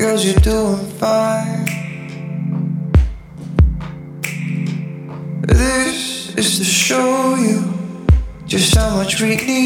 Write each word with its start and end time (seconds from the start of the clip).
Girls, 0.00 0.24
you're 0.24 0.40
doing 0.40 0.86
fine. 0.96 1.66
This 5.42 6.34
is 6.36 6.58
to 6.58 6.64
show 6.64 7.34
you 7.34 7.62
just 8.46 8.74
how 8.74 8.96
much 8.96 9.20
we 9.20 9.36
need. 9.36 9.59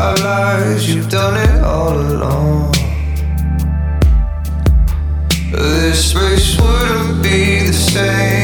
Our 0.00 0.16
lives—you've 0.16 1.10
done 1.10 1.36
it 1.36 1.62
all 1.62 1.92
along. 1.92 2.72
This 5.52 6.10
space 6.12 6.58
wouldn't 6.58 7.22
be 7.22 7.66
the 7.66 7.72
same. 7.74 8.39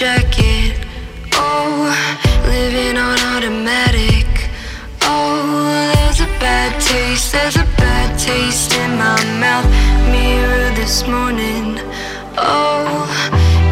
jacket. 0.00 0.80
Oh, 1.34 1.92
living 2.46 2.96
on 2.96 3.18
automatic. 3.36 4.24
Oh, 5.02 5.92
there's 5.92 6.20
a 6.20 6.30
bad 6.40 6.72
taste, 6.80 7.32
there's 7.32 7.56
a 7.56 7.68
bad 7.76 8.18
taste 8.18 8.72
in 8.72 8.96
my 8.96 9.20
mouth. 9.38 9.68
Mirror 10.08 10.72
this 10.74 11.06
morning. 11.06 11.76
Oh, 12.38 13.04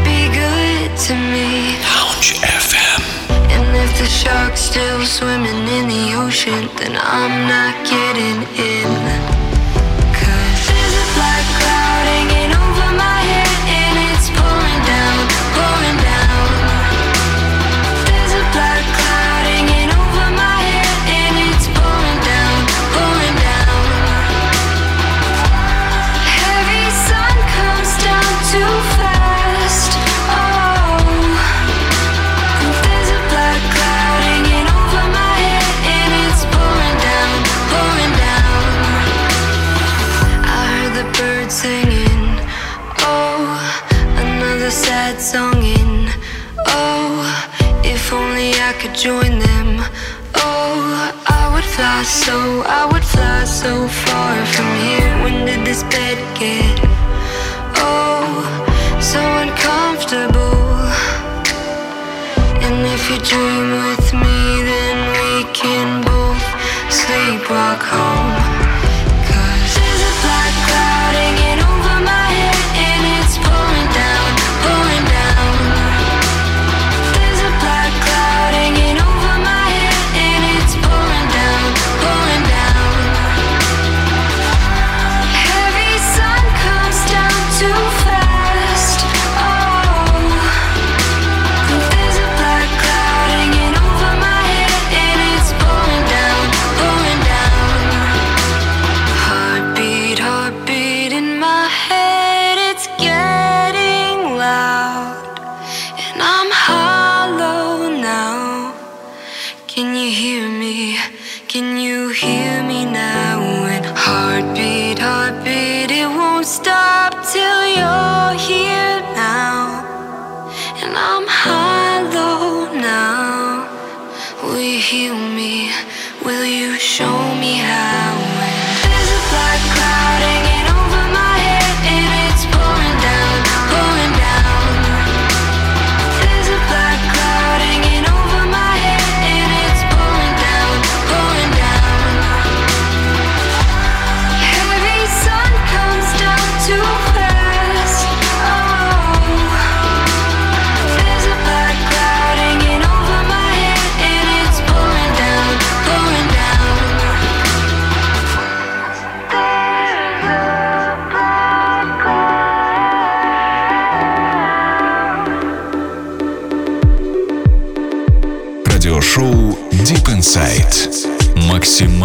be 0.04 0.28
good 0.28 0.92
to 1.08 1.14
me. 1.32 1.80
Lounge 1.96 2.36
FM. 2.44 3.00
And 3.48 3.64
if 3.84 3.96
the 3.96 4.04
shark's 4.04 4.60
still 4.60 5.06
swimming 5.06 5.66
in 5.78 5.88
the 5.88 6.12
ocean, 6.12 6.68
then 6.76 6.94
I'm 7.00 7.48
not 7.48 7.74
getting 7.88 8.44
in. 8.52 9.07
join 48.98 49.38
them. 49.38 49.78
Oh, 50.34 51.12
I 51.28 51.54
would 51.54 51.62
fly 51.62 52.02
so, 52.02 52.64
I 52.66 52.84
would 52.90 53.04
fly 53.04 53.44
so 53.44 53.86
far 53.86 54.34
from 54.46 54.66
here. 54.82 55.22
When 55.22 55.46
did 55.46 55.64
this 55.64 55.84
bed 55.84 56.18
get? 56.36 56.80
Oh, 57.76 58.42
so 59.00 59.20
uncomfortable. 59.44 60.82
And 62.66 62.84
if 62.90 63.08
you 63.08 63.18
dream 63.22 63.70
with 63.86 64.12
me, 64.14 64.62
then 64.66 64.98
we 65.14 65.44
can 65.54 66.02
both 66.02 66.42
sleepwalk 66.90 67.78
home. 67.78 68.37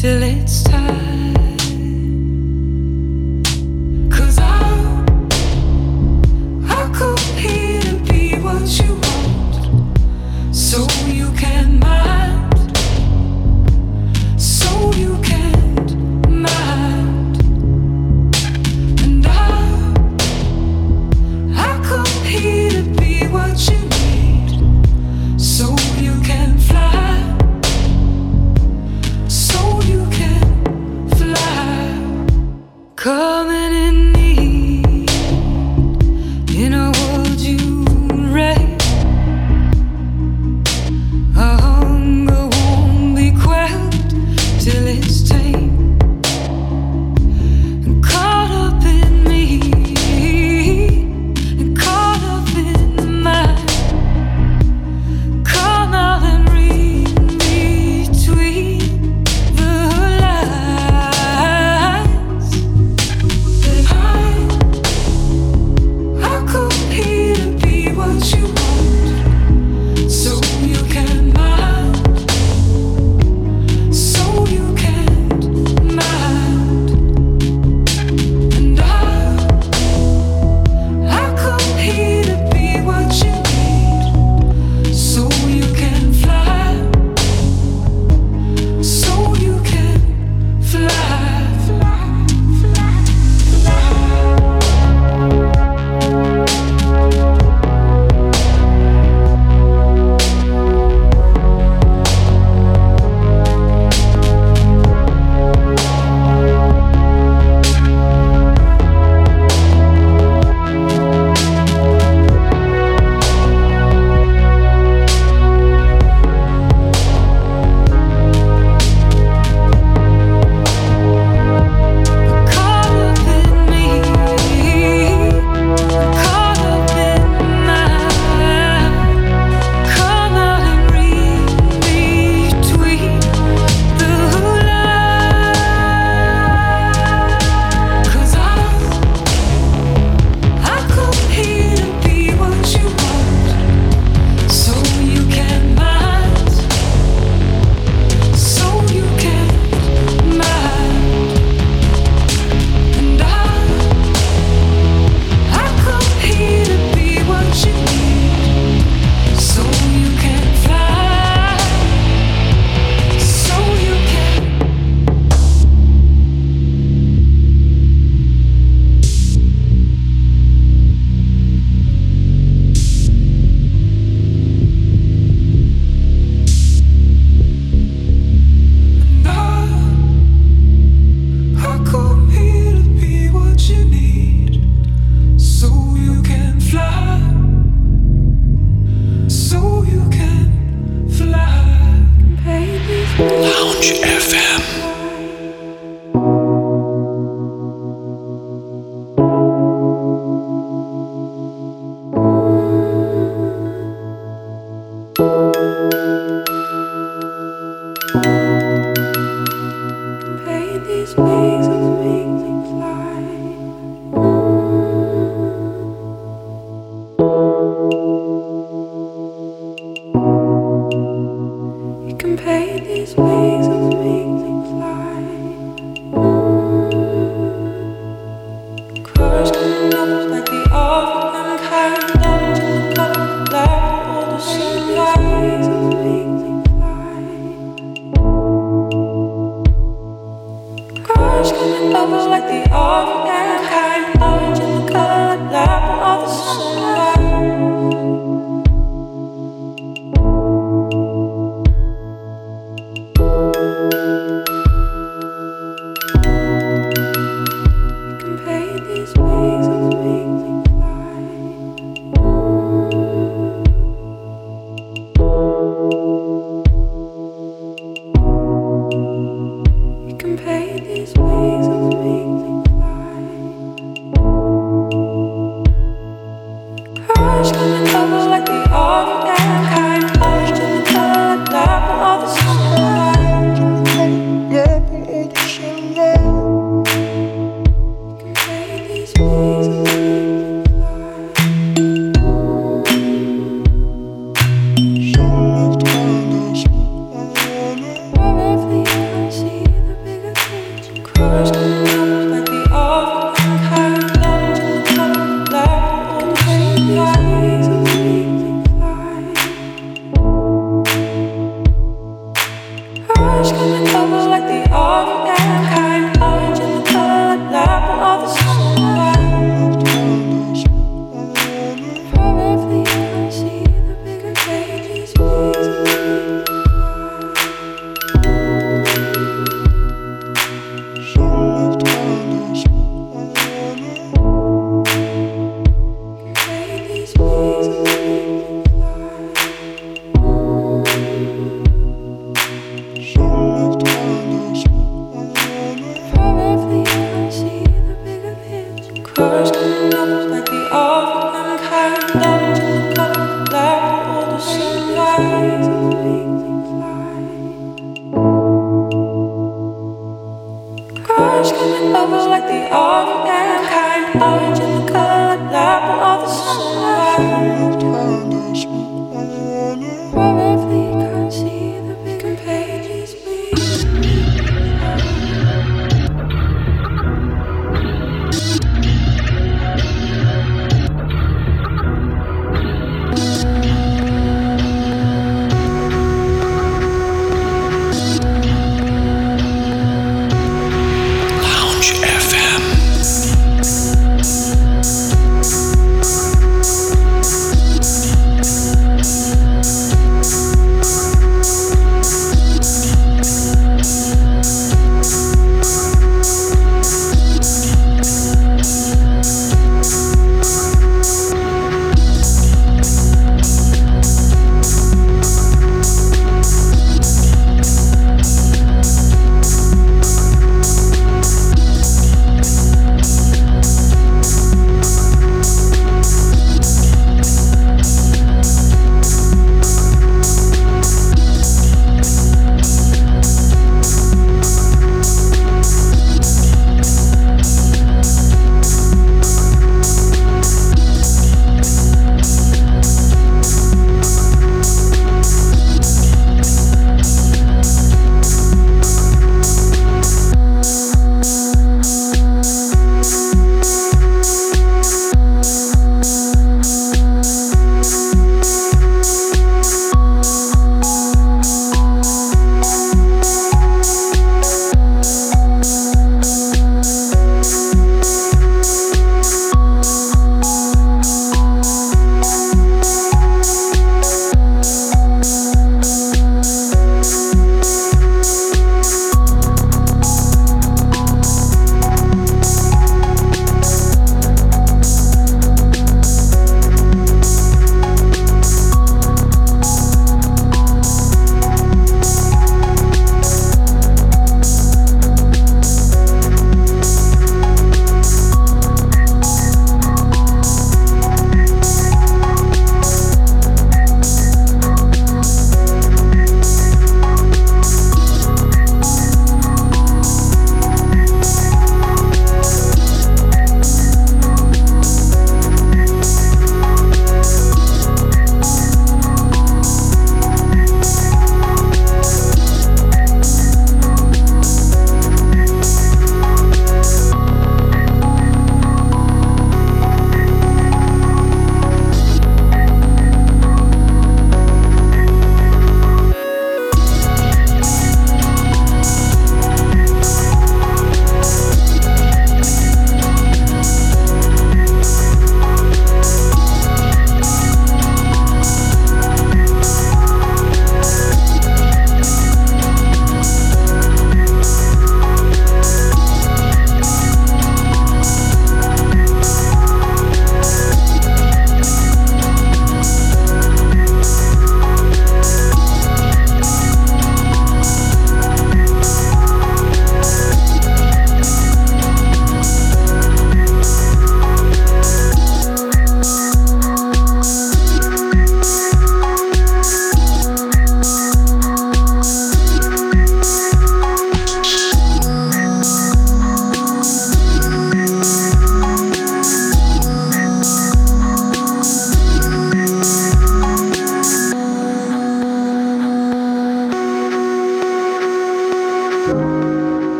Till 0.00 0.22
it's 0.22 0.62
time. 0.62 1.37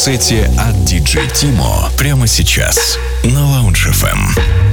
Сете 0.00 0.50
от 0.58 0.74
DJ 0.76 1.30
Timo 1.32 1.90
прямо 1.98 2.26
сейчас 2.26 2.98
на 3.24 3.40
Lounge 3.40 3.92
FM. 3.92 4.69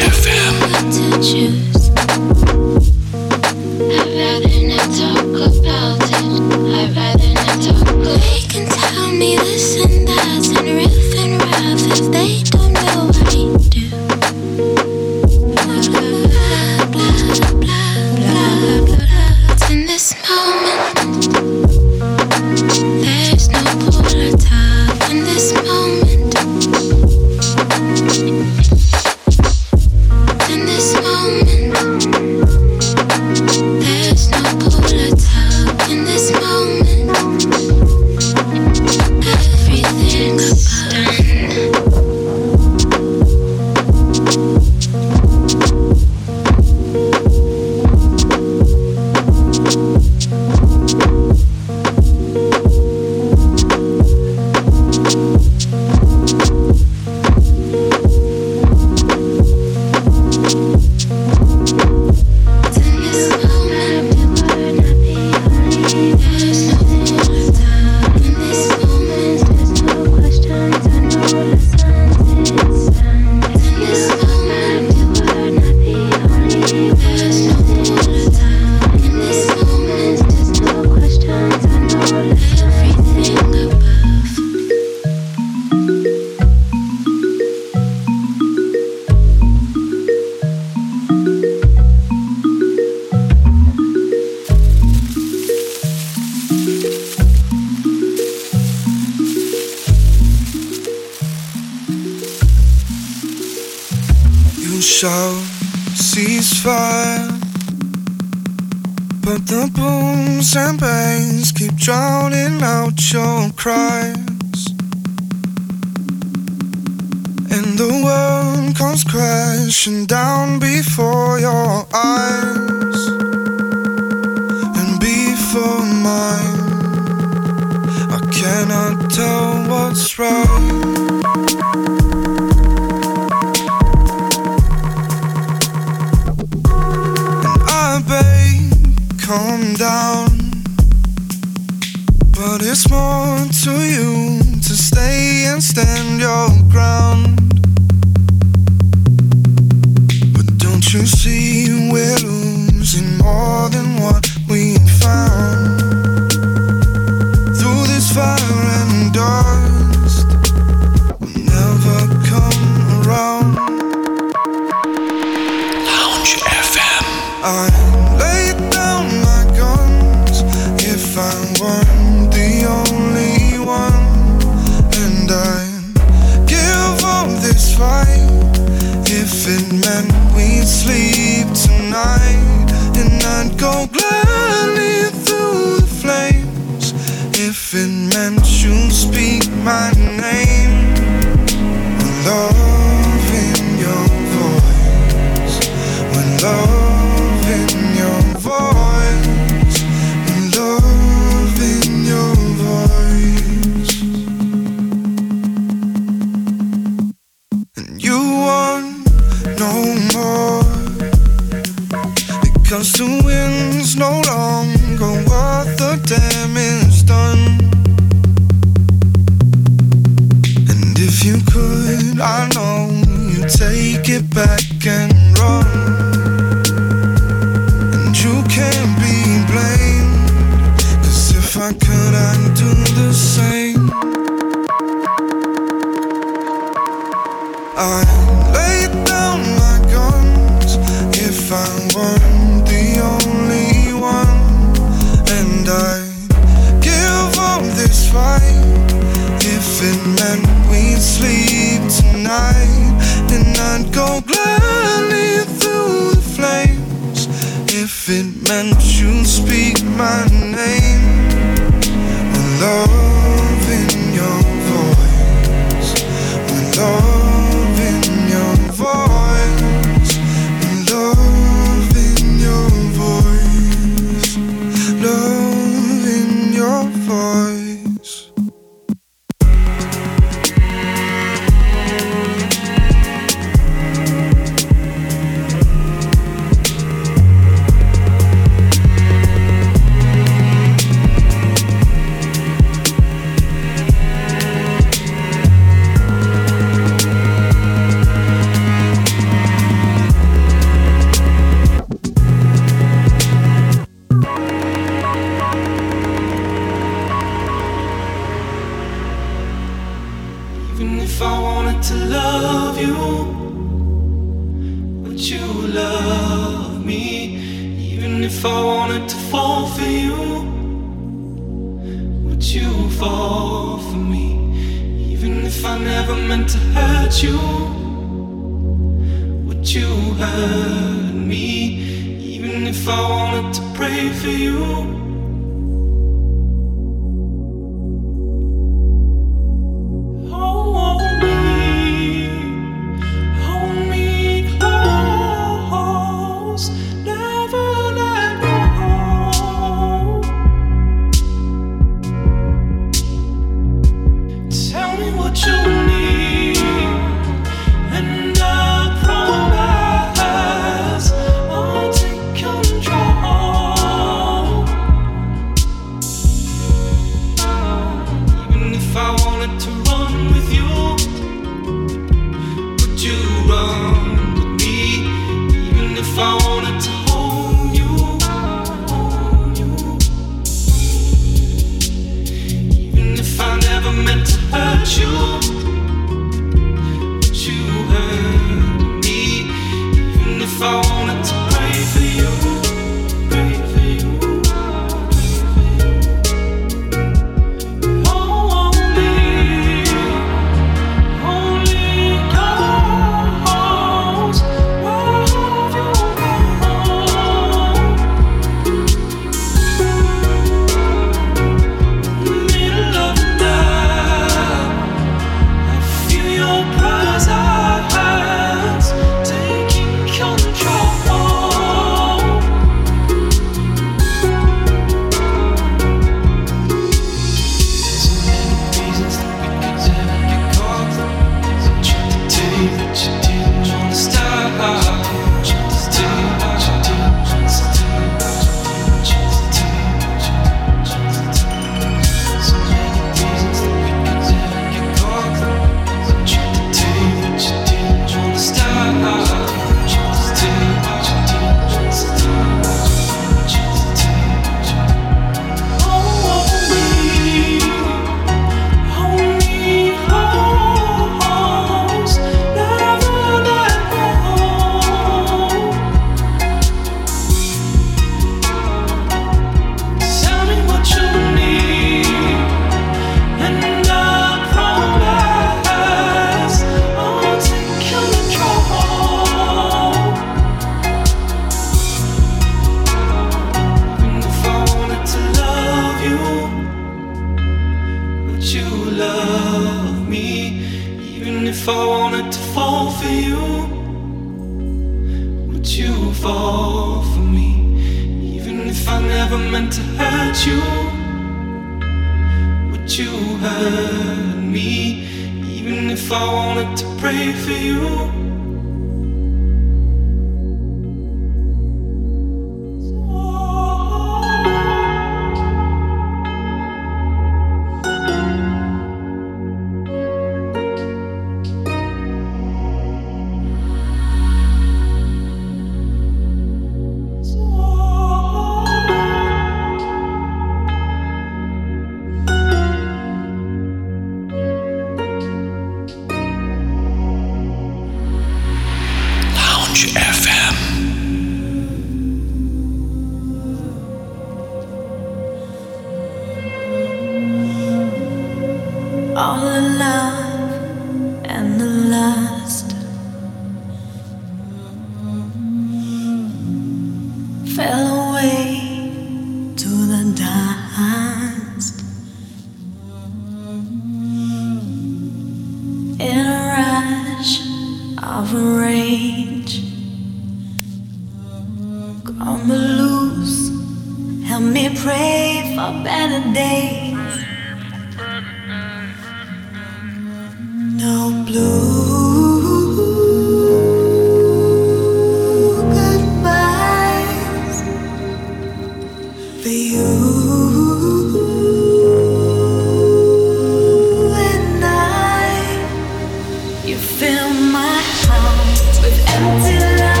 You 596.63 596.77
fill 596.77 597.33
my 597.33 597.81
heart 598.05 598.81
with 598.83 598.93
empty 599.15 599.57
love, 599.81 600.00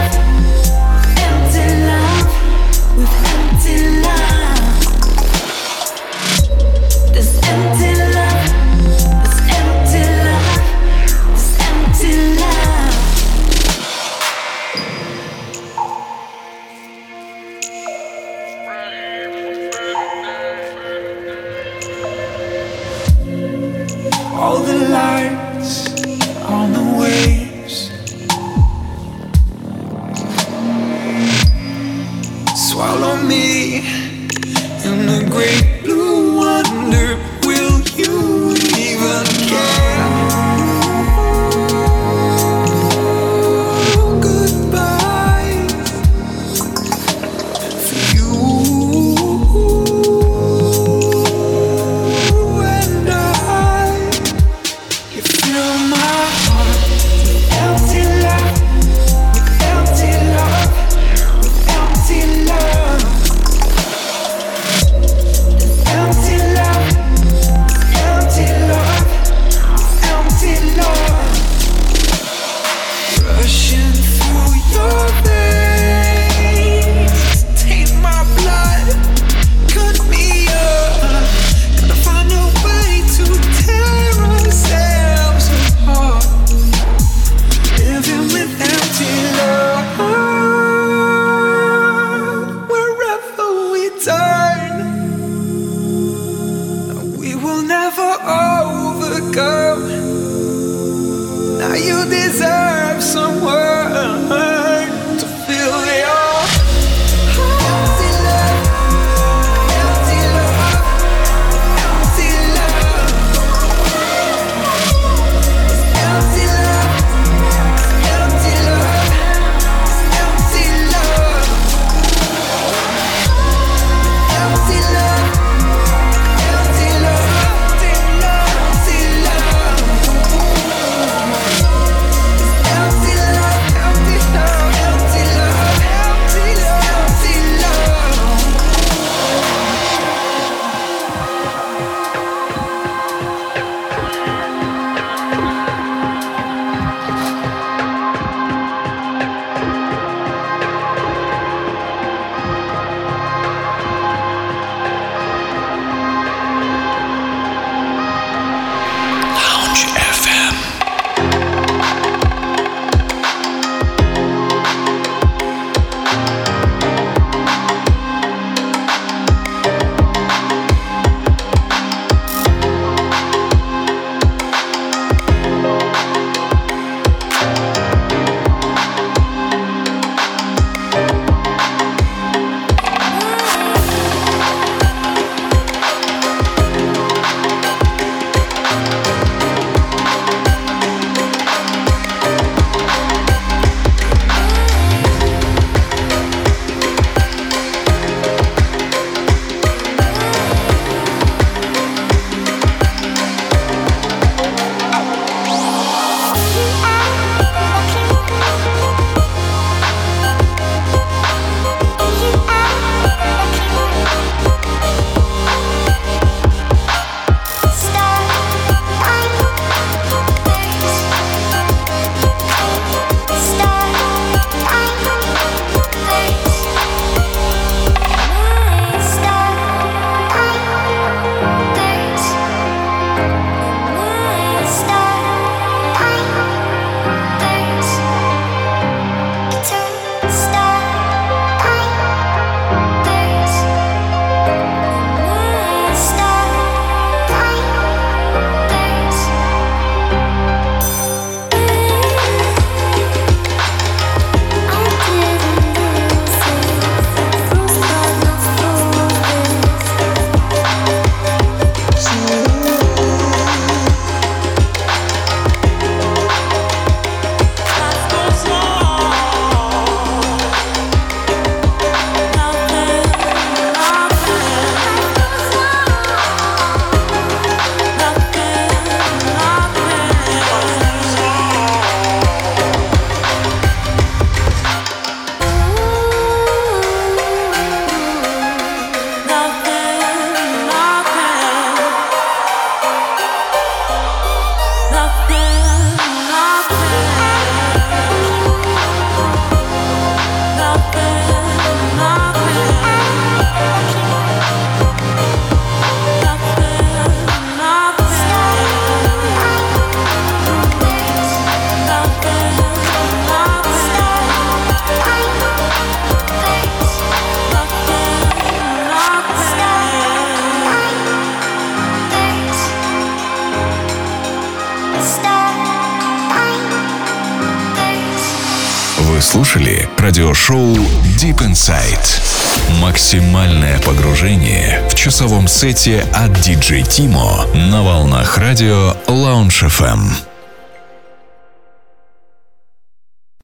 сете 335.61 336.05
от 336.13 336.31
DJ 336.31 336.83
Timo 336.83 337.45
на 337.55 337.83
волнах 337.83 338.37
радио 338.37 338.93
Lounge 339.07 339.67
FM. 339.67 340.30